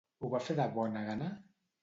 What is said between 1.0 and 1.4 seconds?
gana?